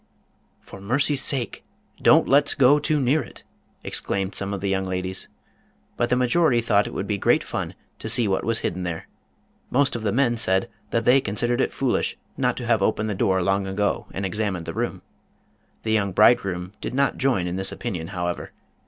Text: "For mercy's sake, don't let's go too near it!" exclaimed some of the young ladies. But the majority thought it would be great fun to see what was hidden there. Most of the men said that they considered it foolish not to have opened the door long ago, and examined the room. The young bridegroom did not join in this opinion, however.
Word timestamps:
"For 0.69 0.81
mercy's 0.81 1.21
sake, 1.21 1.63
don't 2.01 2.27
let's 2.27 2.55
go 2.55 2.79
too 2.79 2.99
near 2.99 3.21
it!" 3.21 3.43
exclaimed 3.83 4.33
some 4.33 4.51
of 4.51 4.59
the 4.59 4.67
young 4.67 4.85
ladies. 4.85 5.27
But 5.95 6.09
the 6.09 6.15
majority 6.15 6.59
thought 6.59 6.87
it 6.87 6.93
would 6.95 7.05
be 7.05 7.19
great 7.19 7.43
fun 7.43 7.75
to 7.99 8.09
see 8.09 8.27
what 8.27 8.43
was 8.43 8.61
hidden 8.61 8.81
there. 8.81 9.07
Most 9.69 9.95
of 9.95 10.01
the 10.01 10.11
men 10.11 10.37
said 10.37 10.67
that 10.89 11.05
they 11.05 11.21
considered 11.21 11.61
it 11.61 11.71
foolish 11.71 12.17
not 12.35 12.57
to 12.57 12.65
have 12.65 12.81
opened 12.81 13.11
the 13.11 13.13
door 13.13 13.43
long 13.43 13.67
ago, 13.67 14.07
and 14.11 14.25
examined 14.25 14.65
the 14.65 14.73
room. 14.73 15.03
The 15.83 15.91
young 15.91 16.13
bridegroom 16.13 16.73
did 16.81 16.95
not 16.95 17.19
join 17.19 17.45
in 17.45 17.55
this 17.55 17.71
opinion, 17.71 18.07
however. 18.07 18.53